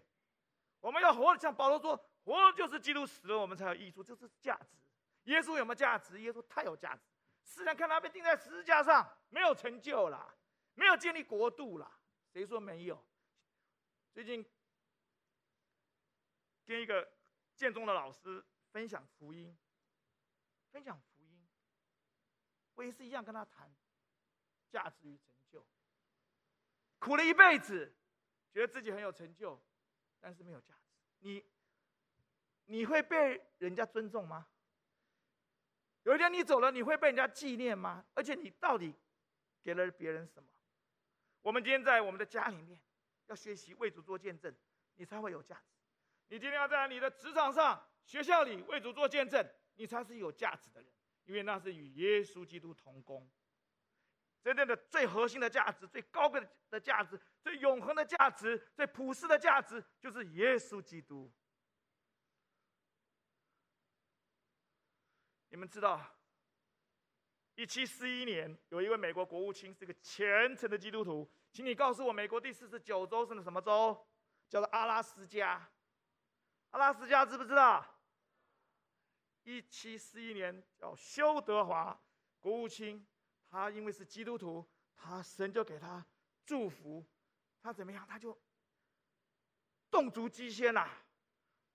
[0.79, 4.77] 我们要活的像保罗说，活就是基督死了，我们才有益处，这是价值。
[5.23, 6.21] 耶稣有没有价值？
[6.21, 7.01] 耶稣太有价值。
[7.45, 10.37] 世人看他被钉在十字架上，没有成就了，
[10.73, 11.89] 没有建立国度了。
[12.33, 13.01] 谁说没有？
[14.11, 14.45] 最近
[16.65, 17.09] 跟一个
[17.55, 19.57] 建中的老师分享福音，
[20.71, 21.47] 分享福音，
[22.73, 23.73] 我也是一样跟他谈
[24.69, 25.65] 价值与成就。
[26.99, 27.95] 苦了一辈子，
[28.51, 29.61] 觉得自己很有成就。
[30.19, 31.45] 但是没有价值，你
[32.65, 34.47] 你会被人家尊重吗？
[36.05, 38.05] 有一天你走了，你会被人家纪念吗？
[38.13, 38.95] 而且你到底
[39.63, 40.47] 给了别人什么？
[41.41, 42.79] 我们今天在我们的家里面
[43.25, 44.55] 要学习为主做见证，
[44.95, 45.75] 你才会有价值。
[46.27, 49.43] 你今天要在你的职场上、学校里为主做见证，
[49.75, 50.91] 你才是有价值的人，
[51.25, 53.27] 因为那是与耶稣基督同工。
[54.43, 56.39] 真正的最核心的价值、最高贵
[56.69, 61.31] 的价值、最永恒的价值、最普世的价值，就是耶稣基督。
[65.55, 66.05] 你们知道，
[67.55, 74.05] 一七四一年，有一位美国国务卿是个虔诚的基督徒，请你告诉我，美国第四十九州是什么州？
[74.49, 75.65] 叫做阿拉斯加。
[76.71, 77.85] 阿拉斯加知不知道？
[79.43, 81.97] 一七四一年，叫休德华
[82.41, 83.07] 国务卿。
[83.49, 86.05] 他因为是基督徒，他神就给他
[86.45, 87.05] 祝福，
[87.61, 88.05] 他怎么样？
[88.05, 88.37] 他就
[89.89, 90.85] 动足机先呐，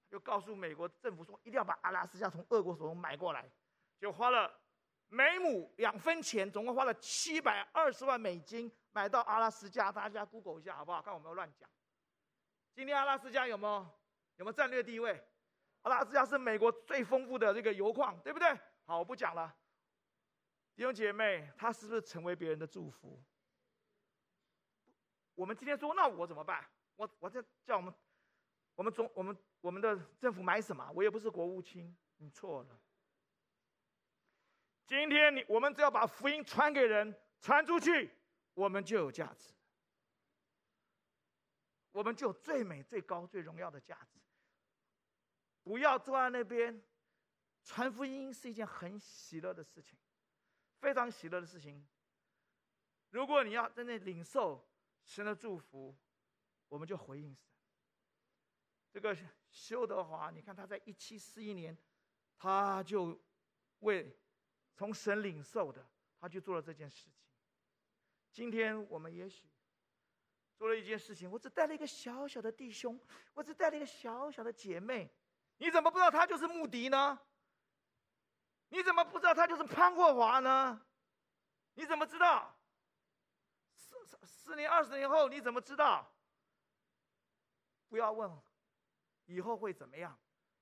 [0.07, 3.51] 就告诉美国政府说，一定要把阿拉斯加从俄国手中买过来，
[4.01, 4.51] 就花了
[5.09, 9.93] 每亩两分钱，总共花了七百二十万美金买到阿拉斯加。
[9.93, 11.03] 大家 Google 一下好不好？
[11.03, 11.69] 看我没有乱讲。
[12.73, 13.87] 今天阿拉斯加有没有
[14.37, 15.23] 有没有战略地位？
[15.83, 18.59] 阿拉斯加是美国最丰富的这个油矿，对不对？
[18.85, 19.55] 好，我不讲了。
[20.75, 23.23] 弟兄姐妹，他是不是成为别人的祝福？
[25.35, 26.65] 我们今天说，那我怎么办？
[26.97, 27.93] 我我在叫我们，
[28.75, 30.91] 我们总我们我们的政府买什么？
[30.95, 32.81] 我也不是国务卿，你错了。
[34.91, 38.11] 今天你我们只要把福音传给人，传出去，
[38.55, 39.55] 我们就有价值。
[41.93, 44.19] 我们就有最美、最高、最荣耀的价值。
[45.63, 46.83] 不要坐在那边，
[47.63, 49.97] 传福音是一件很喜乐的事情，
[50.81, 51.87] 非常喜乐的事情。
[53.11, 54.69] 如果你要在那领受
[55.05, 55.97] 神的祝福，
[56.67, 57.49] 我们就回应神。
[58.91, 59.17] 这个
[59.53, 61.79] 修德华，你看他在一七四一年，
[62.37, 63.17] 他就
[63.79, 64.20] 为
[64.81, 65.87] 从神领受的，
[66.19, 67.13] 他去做了这件事情。
[68.33, 69.47] 今天我们也许
[70.57, 72.99] 做了一件事情，我只带了一个小小的弟兄，
[73.35, 75.15] 我只带了一个小小的姐妹，
[75.59, 77.21] 你怎么不知道他就是穆迪呢？
[78.71, 80.81] 你怎么不知道他就是潘霍华呢？
[81.75, 82.59] 你怎么知道？
[83.75, 86.11] 四四年、二十年后你怎么知道？
[87.91, 88.31] 不要问。
[89.27, 90.19] 以后会怎么样？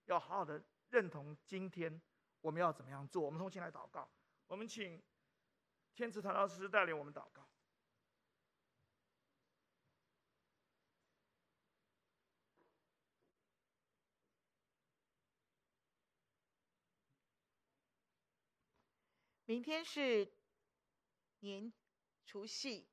[0.07, 2.03] 要好好的认同今天
[2.41, 3.23] 我们要怎么样做。
[3.23, 4.09] 我们重新来祷告。
[4.47, 5.03] 我们请
[5.95, 7.47] 天慈传道师带领我们祷告。
[19.45, 20.31] 明天是
[21.41, 21.73] 年
[22.27, 22.87] 除夕，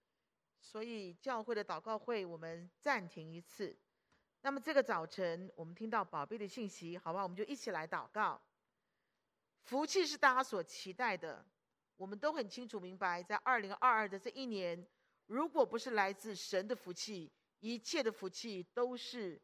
[0.61, 3.77] 所以教会的祷告会我们暂停一次。
[4.39, 8.41] 那么这个早晨，我们听到宝贝的信息，好吧，我们就一起来祷告。
[9.65, 11.43] 福气是大家所期待的，
[11.97, 14.87] 我们都很清楚明白，在二零二二的这一年，
[15.25, 19.41] 如果不是来自神的福气，一切的福气都是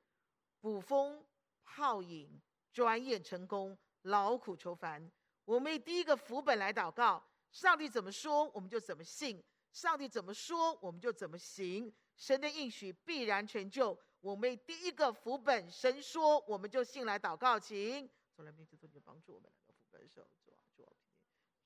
[0.59, 1.25] 捕风
[1.63, 2.39] 泡影、
[2.71, 5.11] 转眼成功、劳苦愁烦。
[5.43, 9.41] 我们以第一个福本来祷告，上帝怎么说，我们就怎么信；
[9.73, 11.91] 上帝怎么说，我们就怎么行。
[12.15, 13.99] 神的应许必然成就。
[14.19, 20.93] 我们以第一个福本，神说，我们就信来祷告，请从来没有做你的帮助我们来本的时候，主啊，主啊，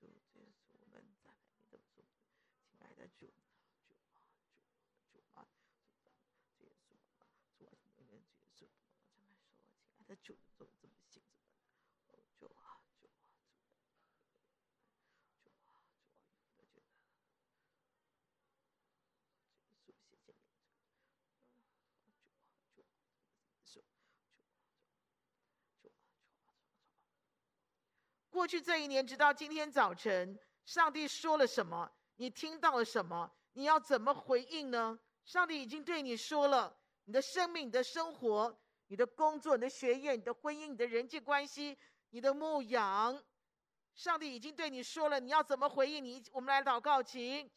[0.00, 1.28] 主耶稣，主耶稣，我们在你的
[1.84, 2.00] 主，
[2.70, 3.30] 亲爱的主，
[3.84, 4.22] 主啊，
[5.12, 5.46] 主啊，
[5.98, 6.24] 主啊，
[6.56, 6.96] 主耶稣，
[7.58, 8.16] 主啊，我们主耶
[8.54, 8.66] 稣，
[9.04, 11.26] 我们这么说，亲爱的主，怎么这么信？
[28.36, 31.90] 过去这一年，直到今天早晨，上帝说了什么？
[32.16, 33.32] 你听到了什么？
[33.54, 34.98] 你要怎么回应呢？
[35.24, 38.54] 上帝已经对你说了，你的生命、你的生活、
[38.88, 41.78] 你的工作、你的学业、你的婚姻、你的人际关系、
[42.10, 43.18] 你的牧养，
[43.94, 46.04] 上帝已经对你说了，你要怎么回应？
[46.04, 47.50] 你，我们来祷告，请。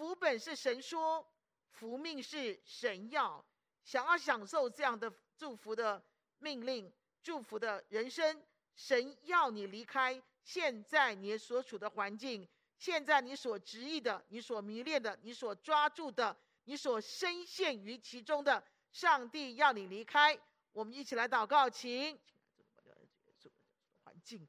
[0.00, 1.30] 福本是神说，
[1.72, 3.44] 福命是神要，
[3.84, 6.02] 想要享受这样的祝福的
[6.38, 6.90] 命令、
[7.22, 8.42] 祝福的人生，
[8.74, 16.34] 神要你离开现在你所处的环境，现在你所执意的、你所迷恋的、你所抓住的、
[16.64, 20.40] 你所深陷于其中的，上帝要你离开。
[20.72, 22.18] 我们一起来祷告，请。
[24.02, 24.48] 环境。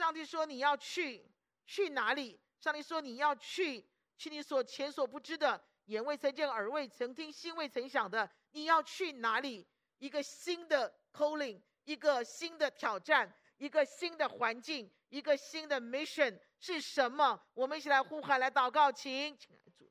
[0.00, 1.30] 上帝说：“你要去，
[1.66, 3.86] 去哪里？”上帝说：“你要去，
[4.16, 8.30] 去你所前所不知的，眼未曾见，耳未曾听，心未曾想的。
[8.52, 9.66] 你要去哪里？
[9.98, 17.38] 一个新的 calling，一个新的挑战，一个新的环境，一个新的 mission 是什么？
[17.52, 19.36] 我们一起来呼喊，来祷告，请。
[19.36, 19.84] 亲爱的主，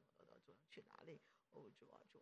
[0.43, 1.22] 主去哪里？
[1.52, 2.18] 哦，主啊，主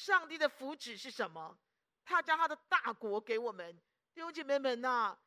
[0.00, 1.58] 上帝的福祉是什么？
[2.04, 3.78] 他将他的大国给我们。
[4.14, 5.18] 弟兄姐妹们呐、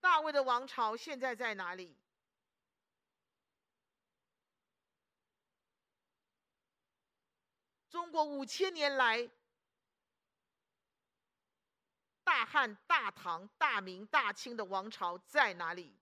[0.00, 1.94] 大卫的王朝现在在哪里？
[7.90, 9.30] 中国五千年来，
[12.24, 15.94] 大汉、大唐、大明、大清的王朝在哪里？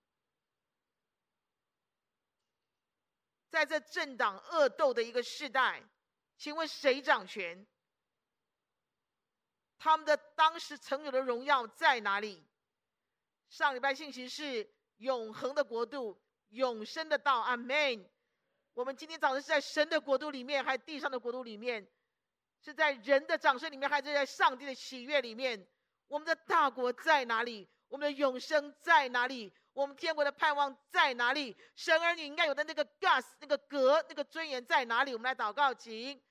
[3.49, 5.83] 在这政党恶斗的一个时代，
[6.39, 7.67] 请问谁掌权？
[9.77, 12.43] 他们的当时曾有的荣耀在哪里？
[13.49, 17.41] 上礼拜信息是永恒的国度、永生的道。
[17.41, 18.09] 阿门。
[18.73, 21.85] 我们今天早上是在神的国度里面，还是地上的国度里面？
[22.61, 25.67] 是在人的掌声里面，还是在上帝的喜悦里面？
[26.07, 27.67] 我们的大国在哪里？
[27.89, 29.51] 我们的永生在哪里？
[29.73, 31.57] 我们天国的盼望在哪里？
[31.75, 35.13] 神儿女应该有的那个 gas、那个格、那个尊严在哪里？
[35.13, 36.21] 我们来祷告，请。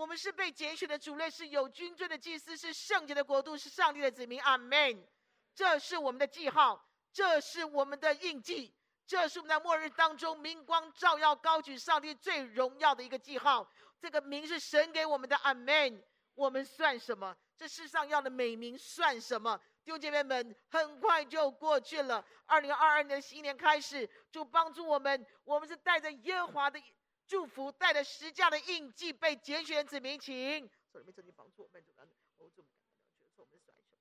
[0.00, 4.40] 我们是被拣选的族类，是有君尊的祭司，是圣洁的国度，是上帝的子民。
[4.40, 5.06] 阿门。
[5.54, 6.82] 这是我们的记号，
[7.12, 8.74] 这是我们的印记，
[9.06, 13.70] 这是我们在末日当中明光照耀、高举上帝最荣耀的一个记号。
[13.98, 15.36] 这个名是神给我们的。
[15.36, 16.02] 阿门。
[16.34, 17.36] 我们算什么？
[17.54, 19.60] 这世上要的美名算什么？
[19.84, 22.24] 弟兄姐妹们，很快就过去了。
[22.46, 26.82] 二零二二年的新年开始，就帮助我们，我们是带着耶和华的。
[27.30, 30.68] 祝福带着十架的印记被拣选子民，请。
[30.90, 32.02] 所里面曾经帮助我们，主啊，
[32.38, 32.66] 我这么
[33.14, 33.96] 感觉错，我们甩手，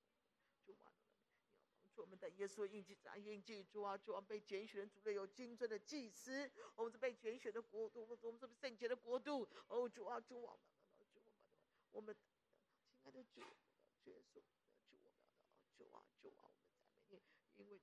[0.65, 0.89] 主啊，
[1.77, 10.57] 你要帮助我们的耶稣印记，咱印记，主啊，主啊，被拣选的族类有君尊的祭司，我们是被拣选的国度，我们是圣洁的国度，哦，主啊，主啊，
[10.97, 11.29] 主啊，
[11.91, 12.15] 我们
[12.97, 13.41] 亲爱的主，
[14.03, 14.41] 主耶稣，
[14.89, 15.13] 主啊，
[15.77, 16.49] 主啊，主啊，
[17.11, 17.79] 我们赞美你，因为。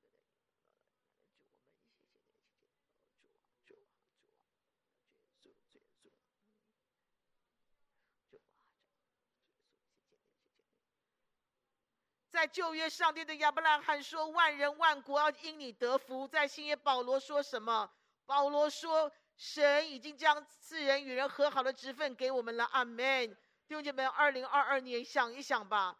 [12.36, 17.90] 在旧约，上帝对亚伯拉罕说：“万人万国要因你得福。”在新约，保罗说什么？
[18.26, 23.34] 保罗说：“神已经将赐人与人和好的职分给我们了。”阿门。
[23.66, 25.96] 弟兄姐妹，二零二二年想一想吧，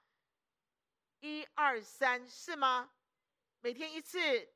[1.21, 2.91] 一二三，是吗？
[3.61, 4.47] 每天一次，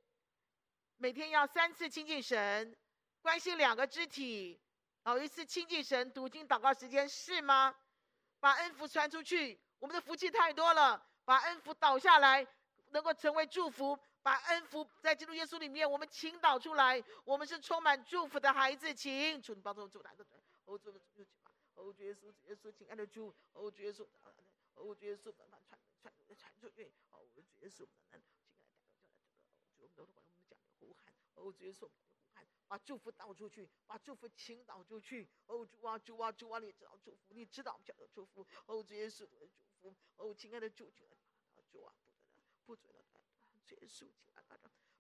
[0.99, 2.77] 每天要三次亲近神，
[3.23, 4.61] 关心两个肢体，
[5.03, 7.75] 然后一次亲近神读经祷告时间，是吗？
[8.39, 11.07] 把恩福传出去，我们的福气太多了。
[11.31, 12.45] 把恩福倒下来，
[12.89, 13.97] 能够成为祝福。
[14.21, 17.01] 把恩福在基督耶稣里面，我们倾倒出来。
[17.25, 20.11] 我们是充满祝福的孩子，请主你帮助我们，主来，
[20.65, 21.53] 哦，主的主就去吧。
[21.77, 24.05] 哦，主耶稣，主耶稣，亲爱的主，哦，主耶稣，
[24.75, 25.57] 哦，主耶稣，把它
[26.03, 26.91] 传传传出去。
[27.13, 28.35] 哦，主耶稣，亲爱的主，
[29.79, 31.15] 我们都我们讲的呼喊。
[31.37, 31.91] 哦，主耶稣，呼
[32.35, 35.29] 喊，把祝福倒出去，把祝福倾倒出去。
[35.47, 38.45] 哦，主啊，主啊，主啊，你知道祝福，你知道我们讲的祝福。
[38.67, 39.95] 哦，主耶稣的祝福。
[40.17, 41.05] 哦，亲爱的主，主。
[41.71, 41.93] 主啊，
[42.67, 44.13] 不准了，不准了，结束，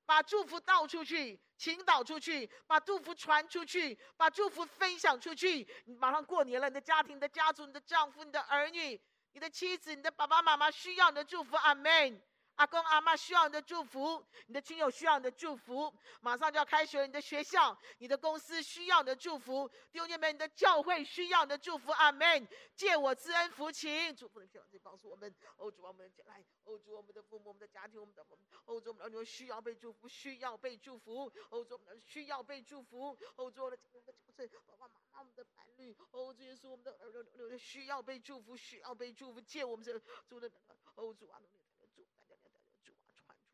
[0.07, 5.67] 把祝福倒出去，倾倒出去，把祝福传出去，把祝福分享出去。
[5.99, 9.01] 马上过年了，你的家庭、你的家族、你的丈夫、你的儿女、
[9.33, 11.57] 你的妻子、你的爸爸妈妈需要你的祝福。
[11.57, 12.21] 阿门。
[12.61, 15.91] 阿公阿妈需要你的祝福，你的亲友需要你的祝福。
[16.21, 19.67] 马上就要开学了，你的学校、你的公司需要你的祝福。
[19.91, 21.91] 弟兄姐妹，你的教会需要你的祝福。
[21.93, 22.47] 阿门。
[22.77, 25.35] 借我之恩福情，祝福的天王，帮助我们。
[25.57, 28.23] 哦，主我们来，哦，主我们的父母、我们的家庭、我们的，
[28.67, 31.33] 哦，主我们的儿女需要被祝福，需要被祝福。
[31.49, 33.17] 哦，主我们需要被祝福。
[33.37, 39.41] 哦，主我们的我们的教会、爸爸妈妈、我们的伴侣，哦，这些是我们的儿女需要被祝福，需要被祝福。
[39.41, 40.51] 借我们这主的，
[40.97, 41.41] 哦，主啊。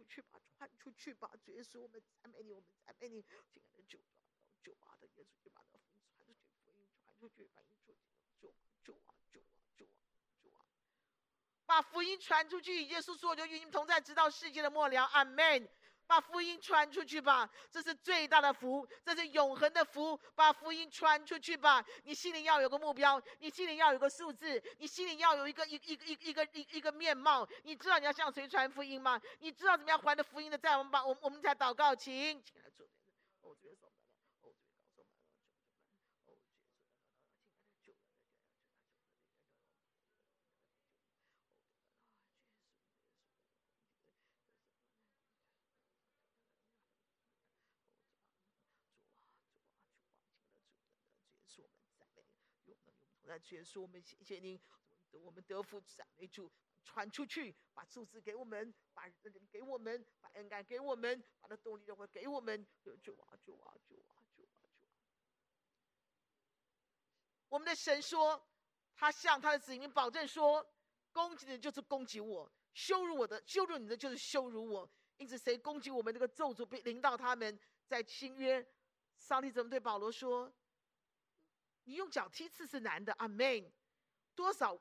[0.08, 1.30] 去吧，传出去吧！
[1.44, 3.42] 主耶稣，我们赞美你，我们赞美你，亲爱
[3.76, 4.16] 的主啊，
[4.62, 7.96] 主啊的耶稣，就把那福音传出去，福音传出去，福音传出去，
[8.40, 8.54] 主
[8.84, 9.98] 主啊，主啊，主啊，
[10.42, 10.66] 主啊，
[11.66, 12.84] 把福音传出去。
[12.84, 15.68] 耶稣说：“就与你们同在，直到世界的末了。”阿门。
[16.06, 20.18] 把福音传出去吧，这是最大的福，这是永恒的福。
[20.34, 21.84] 把福音传出去吧。
[22.04, 27.46] 你心里要有个目标，你心里要有个数字，你心里要有一个一一个一一个一一个面貌。
[27.64, 29.20] 你知道你要向谁传福音吗？
[29.40, 30.76] 你知道怎么样还的福音的债？
[30.76, 32.36] 我们把我们我们才祷告，请。
[32.36, 32.42] 来，
[53.40, 54.58] 主耶稣，我们谢谢您，
[55.10, 56.50] 我们得福赞美主，
[56.84, 64.70] 传出去，把数字给我们，把人给我们，把恩感给我们，把那动力的话给我们，主啊，主啊，主啊，主啊，主啊！
[67.48, 68.40] 我们的神说，
[68.94, 70.64] 他向他的子民保证说，
[71.12, 74.88] 攻击的就是攻击我，羞辱我的，羞辱你的就是羞辱我。
[75.18, 78.66] 因此，谁攻击我们，这个咒诅被临到他们，在新约，
[79.16, 80.52] 上帝怎么对保罗说？
[81.86, 83.72] 你用脚踢刺是难的，阿门。
[84.34, 84.78] 多少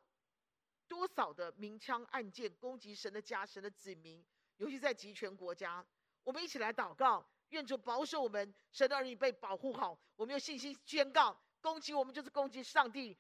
[0.88, 4.26] 多少的明枪暗箭攻击神的家、神的子民，
[4.58, 5.86] 尤其在极权国家，
[6.24, 9.98] 我们一起来祷告，愿主保守我们，神的儿女被保护好。
[10.16, 13.18] 我们有信心宣告：攻击我们就是攻击上帝，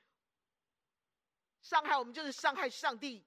[1.62, 3.24] 伤害我们就是伤害上帝。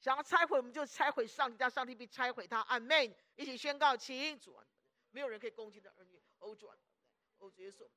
[0.00, 2.60] 想要拆毁我们，就拆毁上帝，让上帝被拆毁他。
[2.62, 3.14] 阿门。
[3.36, 4.60] 一起宣告，请主，
[5.10, 6.76] 没有人可以攻击的儿女，欧主啊，
[7.38, 7.88] 欧主耶稣。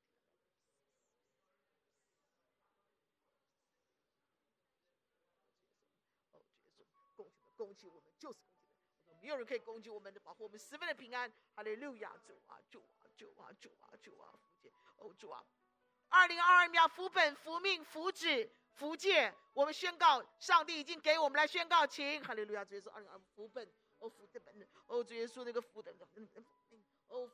[7.64, 11.32] 攻击我们就是攻击的，没有人可以攻击我们的，保护我们十分的平安。
[11.54, 15.42] 哈利路亚，主啊，主啊，主啊，主啊，主啊，福建，哦，主啊，
[16.10, 22.22] 二零二二秒福本福命福祉福界，我们宣告，上帝已经给我们来宣告，请。
[22.22, 23.66] 哈利路亚，主耶稣，二零二福本，
[23.98, 25.90] 哦福的本，哦主耶稣那个福的，
[27.08, 27.30] 哦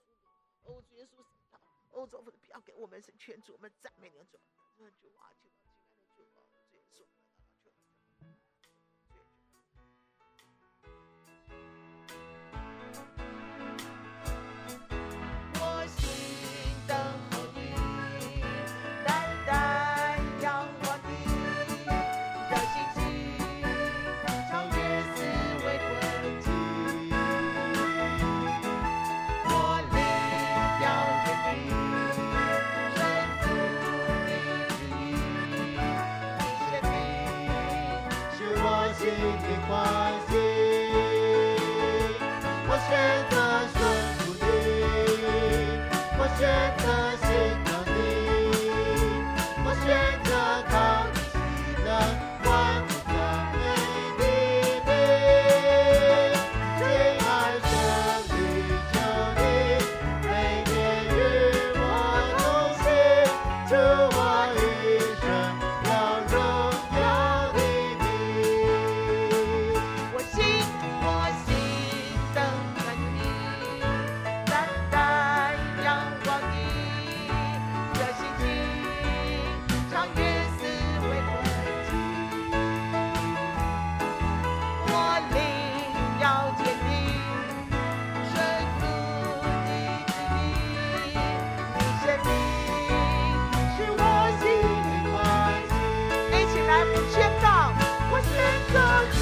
[0.63, 1.25] 哦主耶稣，
[1.91, 4.39] 哦主不要给我们是全主，我们赞美你主，
[5.01, 5.49] 主啊，主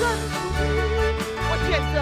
[0.00, 1.98] 我选择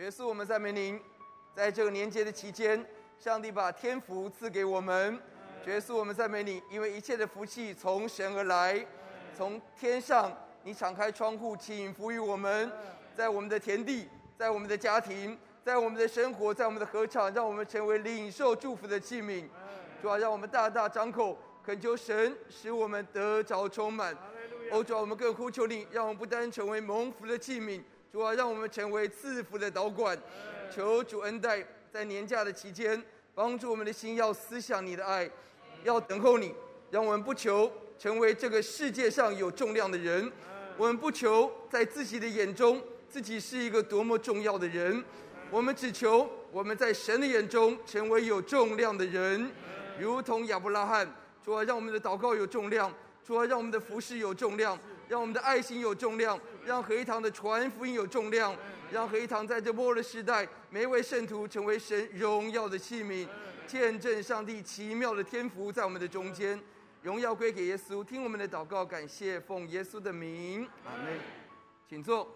[0.00, 0.98] 耶稣，我们赞美您，
[1.54, 2.82] 在这个年节的期间，
[3.18, 5.20] 上帝把天福赐给我们。
[5.62, 8.82] 主耶稣，我们赞美你，因为一切的福气从神而来，
[9.36, 12.72] 从天上你敞开窗户，请福于我们，
[13.14, 19.46] 在我们的田地，在我们的家庭，在我们的生活，在我们的合场，让我们成为领受祝福的器皿。
[20.00, 24.16] 主啊，让我们大大张口恳求神，使我们得着充满。
[24.72, 27.82] 哦，主啊，我们更呼求你，让我们不单成为蒙福的器皿，
[28.12, 30.18] 主啊，让我们成为赐福的导管。
[30.74, 33.00] 求主恩待，在年假的期间，
[33.34, 35.30] 帮助我们的心要思想你的爱，
[35.84, 36.52] 要等候你。
[36.90, 40.28] 让我们不求成为这个世界上有重量的人，
[40.76, 45.04] 我们不求在自己的眼中自己是一个多么重要的人，
[45.52, 49.48] 我们只求我们在神的眼中成为有重量的人。
[50.00, 51.08] 如同亚伯拉罕，
[51.44, 52.90] 主啊，让我们的祷告有重量；
[53.24, 54.76] 主啊，让我们的服事有重量；
[55.10, 58.54] 让我们的爱心有重量；让合一堂的传福音有重量；
[58.92, 63.26] 让合一堂在这末日时代，每一位圣徒成为神荣耀的器皿，
[63.66, 66.62] 见证上帝奇妙的天福在我们的中间。
[67.02, 71.18] 荣耀归给耶稣，听我们的祷告，感谢奉耶稣的名，阿妹。
[71.88, 72.32] 请坐。